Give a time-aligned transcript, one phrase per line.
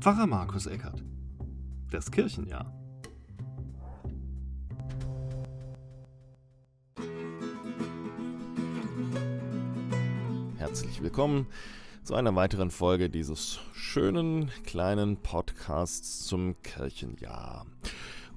[0.00, 1.02] Pfarrer Markus Eckert.
[1.90, 2.72] Das Kirchenjahr.
[10.56, 11.48] Herzlich willkommen
[12.04, 17.66] zu einer weiteren Folge dieses schönen kleinen Podcasts zum Kirchenjahr.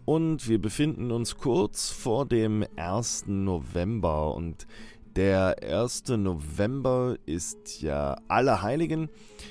[0.03, 3.27] Und wir befinden uns kurz vor dem 1.
[3.27, 4.65] November und
[5.15, 6.09] der 1.
[6.09, 9.09] November ist ja Allerheiligen.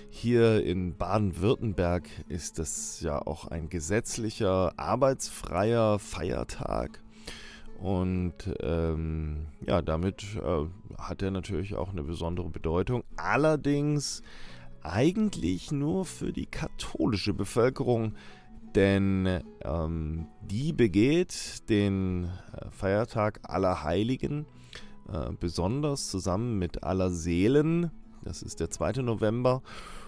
[0.08, 7.02] Hier in Baden-Württemberg ist das ja auch ein gesetzlicher, arbeitsfreier Feiertag.
[7.78, 10.66] Und ähm, ja, damit äh,
[10.98, 13.04] hat er natürlich auch eine besondere Bedeutung.
[13.16, 14.22] Allerdings
[14.82, 18.14] eigentlich nur für die katholische Bevölkerung,
[18.74, 24.46] denn ähm, die begeht den äh, Feiertag Allerheiligen
[25.12, 27.90] äh, besonders zusammen mit Aller Seelen.
[28.22, 29.02] Das ist der 2.
[29.02, 29.62] November.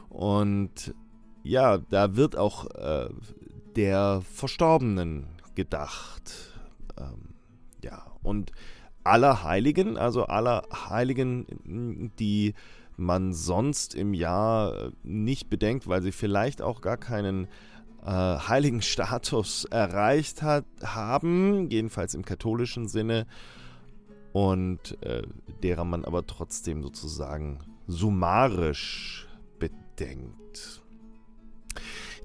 [0.08, 0.94] Und
[1.42, 3.08] ja, da wird auch äh,
[3.76, 6.52] der Verstorbenen gedacht.
[6.98, 7.34] Ähm,
[7.82, 8.52] ja, und
[9.04, 12.54] aller Heiligen, also aller Heiligen, die
[12.96, 17.48] man sonst im Jahr nicht bedenkt, weil sie vielleicht auch gar keinen
[18.04, 23.26] äh, heiligen Status erreicht hat, haben, jedenfalls im katholischen Sinne,
[24.32, 25.22] und äh,
[25.62, 30.82] derer man aber trotzdem sozusagen summarisch bedenkt.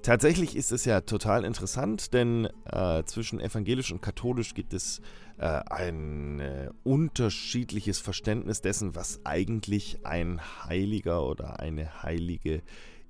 [0.04, 5.02] Tatsächlich ist es ja total interessant, denn äh, zwischen evangelisch und katholisch gibt es
[5.38, 12.62] äh, ein äh, unterschiedliches Verständnis dessen, was eigentlich ein Heiliger oder eine Heilige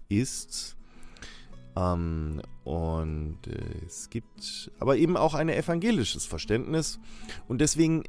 [0.09, 0.75] ist.
[1.75, 7.00] Ähm, und äh, es gibt aber eben auch ein evangelisches Verständnis.
[7.48, 8.03] Und deswegen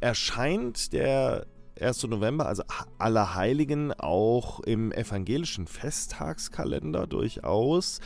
[0.00, 1.46] erscheint der
[1.80, 2.04] 1.
[2.04, 2.62] November, also
[2.98, 8.00] Allerheiligen, auch im evangelischen Festtagskalender durchaus.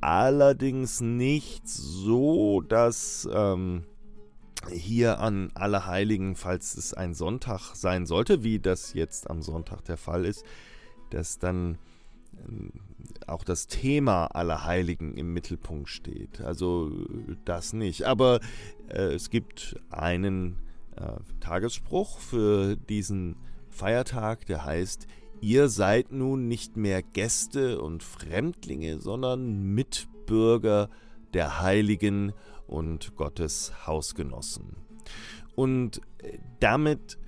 [0.00, 3.84] Allerdings nicht so, dass ähm,
[4.70, 9.96] hier an Allerheiligen, falls es ein Sonntag sein sollte, wie das jetzt am Sonntag der
[9.96, 10.44] Fall ist,
[11.10, 11.78] dass dann
[12.48, 12.72] ähm,
[13.26, 16.40] auch das Thema Allerheiligen im Mittelpunkt steht.
[16.40, 16.90] Also
[17.44, 18.04] das nicht.
[18.04, 18.40] Aber
[18.88, 20.56] äh, es gibt einen
[20.96, 23.36] äh, Tagesspruch für diesen
[23.68, 25.06] Feiertag, der heißt,
[25.40, 30.90] ihr seid nun nicht mehr Gäste und Fremdlinge, sondern Mitbürger
[31.32, 32.32] der Heiligen
[32.66, 34.76] und Gottes Hausgenossen.
[35.54, 37.18] Und äh, damit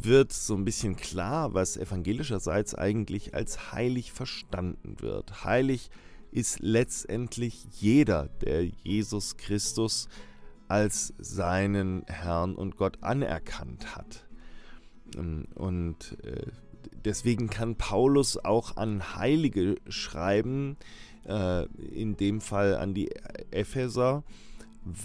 [0.00, 5.44] wird so ein bisschen klar, was evangelischerseits eigentlich als heilig verstanden wird.
[5.44, 5.90] Heilig
[6.30, 10.08] ist letztendlich jeder, der Jesus Christus
[10.68, 14.26] als seinen Herrn und Gott anerkannt hat.
[15.16, 16.50] Ähm, und äh,
[17.04, 20.76] deswegen kann Paulus auch an Heilige schreiben,
[21.26, 23.10] äh, in dem Fall an die
[23.50, 24.24] Epheser,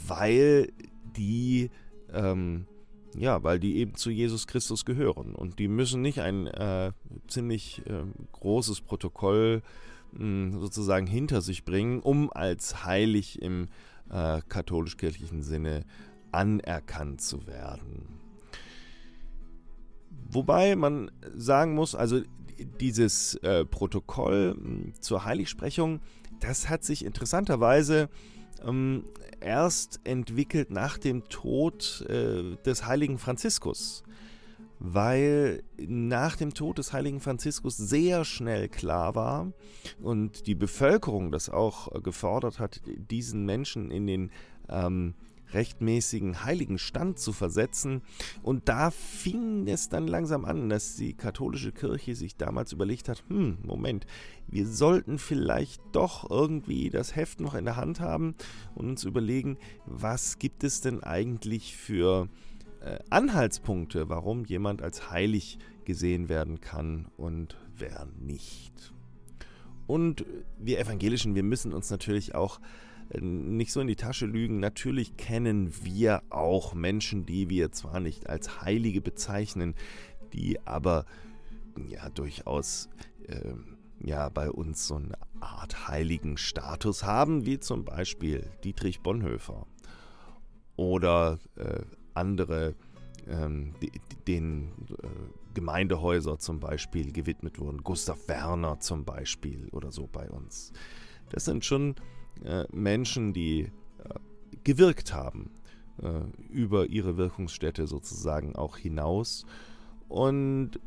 [0.07, 0.72] weil
[1.16, 1.69] die
[2.12, 2.68] ähm,
[3.16, 6.91] ja, weil die eben zu Jesus Christus gehören und die müssen nicht ein äh,
[7.28, 9.62] ziemlich äh, großes Protokoll
[10.16, 13.68] hm, sozusagen hinter sich bringen, um als heilig im
[14.09, 15.86] äh, katholisch-kirchlichen Sinne
[16.31, 18.19] anerkannt zu werden.
[20.30, 22.22] Wobei man sagen muss, also
[22.80, 26.00] dieses äh, Protokoll hm, zur Heiligsprechung,
[26.40, 28.09] das hat sich interessanterweise
[28.66, 29.06] ähm,
[29.40, 34.03] erst entwickelt nach dem Tod äh, des heiligen Franziskus
[34.85, 39.53] weil nach dem Tod des heiligen Franziskus sehr schnell klar war
[40.01, 44.31] und die Bevölkerung das auch gefordert hat, diesen Menschen in den
[44.67, 45.13] ähm,
[45.53, 48.01] rechtmäßigen heiligen Stand zu versetzen.
[48.41, 53.23] Und da fing es dann langsam an, dass die katholische Kirche sich damals überlegt hat,
[53.29, 54.05] hm, Moment,
[54.47, 58.35] wir sollten vielleicht doch irgendwie das Heft noch in der Hand haben
[58.75, 62.27] und uns überlegen, was gibt es denn eigentlich für
[62.83, 68.94] äh, Anhaltspunkte, warum jemand als heilig gesehen werden kann und wer nicht.
[69.88, 70.25] Und
[70.57, 72.59] wir Evangelischen, wir müssen uns natürlich auch
[73.09, 74.59] äh, nicht so in die Tasche lügen.
[74.59, 79.75] Natürlich kennen wir auch Menschen, die wir zwar nicht als Heilige bezeichnen,
[80.33, 81.06] die aber
[81.89, 82.89] ja durchaus
[83.27, 83.53] äh,
[84.03, 89.68] ja bei uns so eine Art heiligen Status haben, wie zum Beispiel Dietrich Bonhoeffer
[90.75, 91.81] oder äh,
[92.13, 92.75] andere
[93.27, 93.74] ähm,
[94.27, 95.07] den äh,
[95.54, 97.83] Gemeindehäuser zum Beispiel gewidmet wurden.
[97.83, 100.71] Gustav Werner zum Beispiel oder so bei uns.
[101.30, 101.95] Das sind schon
[102.44, 103.69] äh, Menschen, die äh,
[104.63, 105.51] gewirkt haben
[106.01, 109.45] äh, über ihre Wirkungsstätte sozusagen auch hinaus.
[110.10, 110.80] Und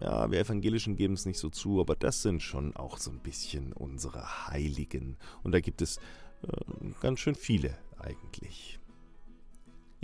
[0.00, 3.20] ja, wir Evangelischen geben es nicht so zu, aber das sind schon auch so ein
[3.20, 5.16] bisschen unsere Heiligen.
[5.42, 5.96] Und da gibt es
[6.42, 8.78] äh, ganz schön viele eigentlich.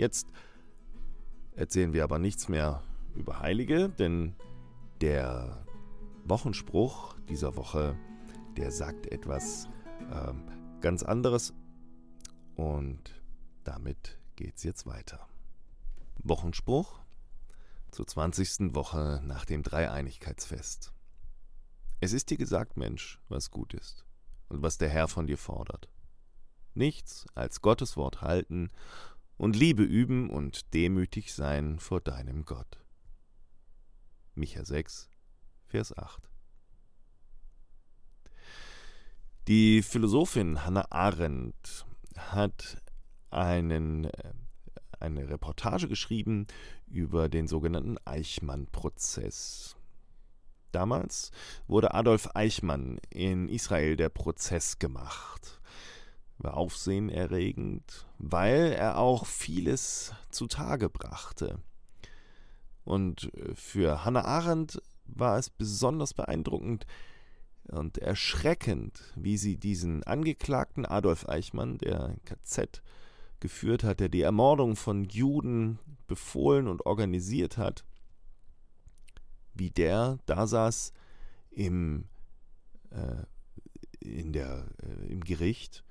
[0.03, 0.27] Jetzt
[1.55, 2.83] erzählen wir aber nichts mehr
[3.15, 4.35] über Heilige, denn
[4.99, 5.65] der
[6.25, 7.97] Wochenspruch dieser Woche,
[8.57, 9.69] der sagt etwas
[10.11, 10.43] ähm,
[10.81, 11.53] ganz anderes.
[12.57, 13.23] Und
[13.63, 15.25] damit geht's jetzt weiter.
[16.17, 16.99] Wochenspruch
[17.91, 18.75] zur 20.
[18.75, 20.91] Woche nach dem Dreieinigkeitsfest.
[22.01, 24.03] Es ist dir gesagt, Mensch, was gut ist
[24.49, 25.87] und was der Herr von dir fordert.
[26.73, 28.69] Nichts als Gottes Wort halten
[29.37, 32.79] und Liebe üben und demütig sein vor deinem Gott.
[34.35, 35.09] Micha 6,
[35.65, 36.29] Vers 8.
[39.47, 41.85] Die Philosophin Hannah Arendt
[42.17, 42.81] hat
[43.29, 44.33] einen, äh,
[44.99, 46.47] eine Reportage geschrieben
[46.87, 49.75] über den sogenannten Eichmann-Prozess.
[50.71, 51.31] Damals
[51.67, 55.61] wurde Adolf Eichmann in Israel der Prozess gemacht.
[56.37, 61.59] War aufsehenerregend, weil er auch vieles zutage brachte.
[62.83, 66.85] Und für Hannah Arendt war es besonders beeindruckend
[67.69, 72.81] und erschreckend, wie sie diesen Angeklagten Adolf Eichmann, der KZ
[73.39, 77.85] geführt hat, der die Ermordung von Juden befohlen und organisiert hat,
[79.53, 80.93] wie der da saß
[81.51, 82.05] im,
[82.89, 83.23] äh,
[83.99, 85.83] in der, äh, im Gericht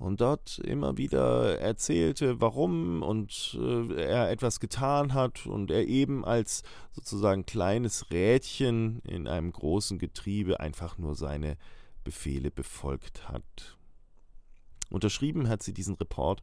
[0.00, 6.24] und dort immer wieder erzählte, warum und äh, er etwas getan hat und er eben
[6.24, 6.62] als
[6.92, 11.58] sozusagen kleines Rädchen in einem großen Getriebe einfach nur seine
[12.02, 13.76] Befehle befolgt hat.
[14.88, 16.42] Unterschrieben hat sie diesen Report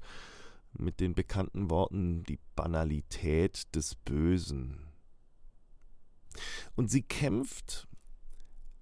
[0.73, 4.85] mit den bekannten Worten die Banalität des Bösen.
[6.75, 7.87] Und sie kämpft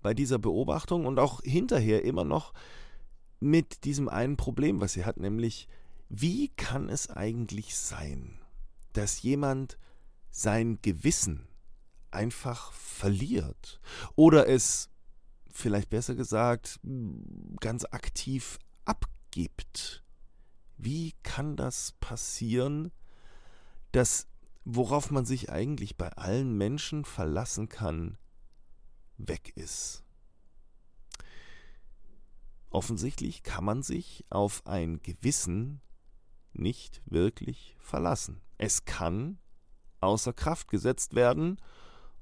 [0.01, 2.51] bei dieser Beobachtung und auch hinterher immer noch
[3.39, 5.67] mit diesem einen Problem, was sie hat, nämlich
[6.09, 8.39] wie kann es eigentlich sein,
[8.93, 9.77] dass jemand
[10.29, 11.47] sein Gewissen
[12.11, 13.81] einfach verliert
[14.15, 14.89] oder es,
[15.51, 16.79] vielleicht besser gesagt,
[17.59, 19.15] ganz aktiv abgibt?
[19.35, 20.01] gibt.
[20.77, 22.93] Wie kann das passieren,
[23.91, 24.27] dass
[24.63, 28.17] worauf man sich eigentlich bei allen Menschen verlassen kann,
[29.17, 30.04] weg ist?
[32.75, 35.79] Offensichtlich kann man sich auf ein Gewissen
[36.51, 38.41] nicht wirklich verlassen.
[38.57, 39.39] Es kann
[40.01, 41.55] außer Kraft gesetzt werden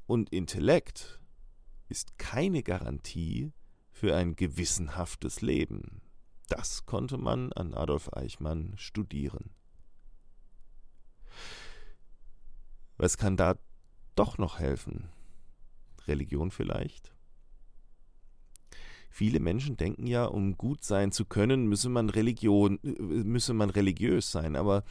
[0.05, 1.19] und Intellekt
[1.89, 3.51] ist keine Garantie
[3.89, 6.03] für ein gewissenhaftes Leben.
[6.49, 9.55] Das konnte man an Adolf Eichmann studieren.
[12.97, 13.55] Was kann da
[14.13, 15.09] doch noch helfen?
[16.05, 17.12] Religion vielleicht?
[19.15, 23.69] Viele Menschen denken ja, um gut sein zu können, müsse man Religion, äh, müsse man
[23.69, 24.55] religiös sein.
[24.55, 24.83] Aber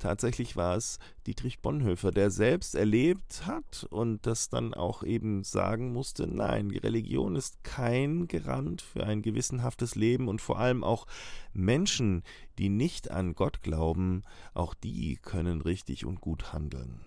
[0.00, 0.98] tatsächlich war es
[1.28, 7.36] Dietrich Bonhoeffer, der selbst erlebt hat und das dann auch eben sagen musste, nein, Religion
[7.36, 11.06] ist kein Garant für ein gewissenhaftes Leben und vor allem auch
[11.52, 12.24] Menschen,
[12.58, 17.02] die nicht an Gott glauben, auch die können richtig und gut handeln.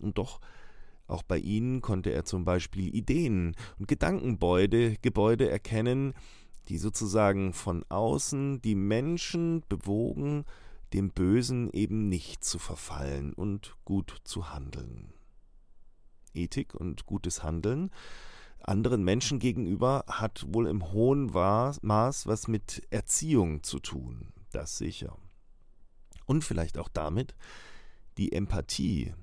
[0.00, 0.40] Und doch
[1.08, 6.14] auch bei ihnen konnte er zum Beispiel Ideen und Gedankengebäude Gebäude erkennen,
[6.68, 10.44] die sozusagen von außen die Menschen bewogen,
[10.92, 15.12] dem Bösen eben nicht zu verfallen und gut zu handeln.
[16.34, 17.90] Ethik und gutes Handeln
[18.68, 25.16] anderen Menschen gegenüber hat wohl im hohen Maß was mit Erziehung zu tun, das sicher.
[26.26, 27.34] Und vielleicht auch damit,
[28.18, 29.14] die Empathie,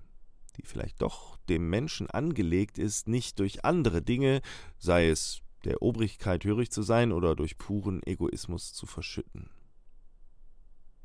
[0.58, 4.42] die vielleicht doch dem Menschen angelegt ist, nicht durch andere Dinge,
[4.78, 9.50] sei es der Obrigkeit hörig zu sein oder durch puren Egoismus zu verschütten.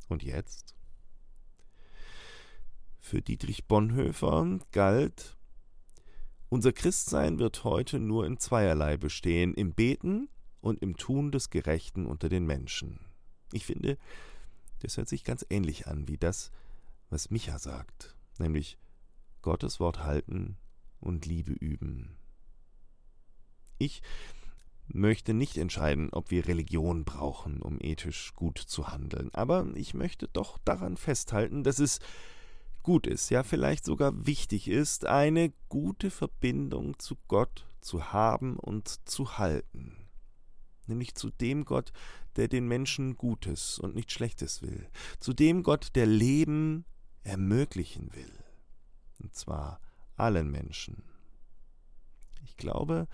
[0.09, 0.75] Und jetzt?
[2.99, 5.37] Für Dietrich Bonhoeffer galt,
[6.49, 10.29] unser Christsein wird heute nur in zweierlei bestehen, im Beten
[10.61, 13.01] und im Tun des Gerechten unter den Menschen.
[13.53, 13.97] Ich finde,
[14.81, 16.51] das hört sich ganz ähnlich an wie das,
[17.09, 18.79] was Micha sagt, nämlich
[19.43, 20.57] Gottes Wort halten
[21.01, 22.17] und Liebe üben.
[23.79, 24.03] Ich
[24.89, 30.29] möchte nicht entscheiden, ob wir Religion brauchen, um ethisch gut zu handeln, aber ich möchte
[30.29, 32.01] doch daran festhalten, dass es
[32.83, 39.09] gut ist, ja vielleicht sogar wichtig ist, eine gute Verbindung zu Gott zu haben und
[39.09, 39.97] zu halten.
[40.87, 41.93] Nämlich zu dem Gott,
[42.37, 44.89] der den Menschen Gutes und nicht Schlechtes will,
[45.21, 46.85] zu dem Gott, der Leben
[47.23, 48.40] ermöglichen will
[49.21, 49.81] und zwar
[50.17, 51.03] allen Menschen.
[52.57, 53.09] glaube,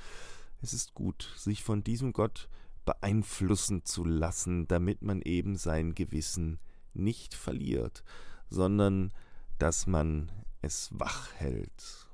[0.60, 2.48] es ist gut, sich von diesem Gott
[2.84, 6.58] beeinflussen zu lassen, damit man eben sein Gewissen
[6.94, 8.04] nicht verliert,
[8.48, 9.12] sondern
[9.58, 10.30] dass man
[10.62, 12.08] es wach hält.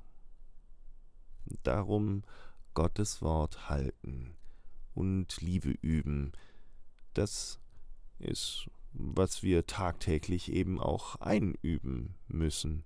[1.63, 2.23] Darum
[2.73, 4.35] Gottes Wort halten
[4.93, 6.31] und Liebe üben,
[7.13, 7.59] das
[8.19, 12.83] ist, was wir tagtäglich eben auch einüben müssen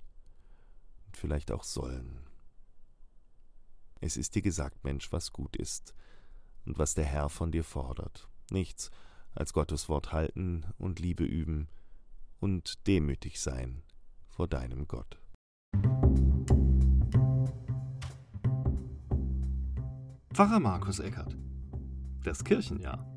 [1.18, 2.20] vielleicht auch sollen.
[4.00, 5.94] Es ist dir gesagt, Mensch, was gut ist
[6.66, 8.28] und was der Herr von dir fordert.
[8.52, 8.92] Nichts
[9.34, 11.68] als Gottes Wort halten und Liebe üben
[12.40, 13.84] und demütig sein
[14.28, 15.20] vor deinem Gott.
[20.34, 21.36] Pfarrer Markus Eckert
[22.24, 23.17] Das Kirchenjahr